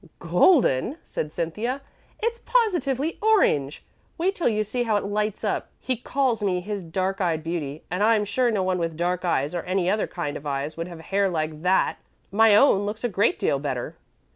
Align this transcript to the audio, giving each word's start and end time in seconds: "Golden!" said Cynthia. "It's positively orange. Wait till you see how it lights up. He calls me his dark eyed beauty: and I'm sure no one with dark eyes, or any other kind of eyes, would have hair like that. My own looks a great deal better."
"Golden!" 0.17 0.97
said 1.03 1.31
Cynthia. 1.31 1.79
"It's 2.23 2.39
positively 2.43 3.19
orange. 3.21 3.83
Wait 4.17 4.33
till 4.33 4.49
you 4.49 4.63
see 4.63 4.81
how 4.81 4.95
it 4.95 5.03
lights 5.03 5.43
up. 5.43 5.69
He 5.79 5.95
calls 5.95 6.41
me 6.41 6.59
his 6.59 6.81
dark 6.81 7.21
eyed 7.21 7.43
beauty: 7.43 7.83
and 7.91 8.01
I'm 8.01 8.25
sure 8.25 8.49
no 8.49 8.63
one 8.63 8.79
with 8.79 8.97
dark 8.97 9.23
eyes, 9.23 9.53
or 9.53 9.61
any 9.61 9.91
other 9.91 10.07
kind 10.07 10.37
of 10.37 10.47
eyes, 10.47 10.75
would 10.75 10.87
have 10.87 11.01
hair 11.01 11.29
like 11.29 11.61
that. 11.61 11.97
My 12.31 12.55
own 12.55 12.79
looks 12.79 13.03
a 13.03 13.09
great 13.09 13.37
deal 13.37 13.59
better." 13.59 13.95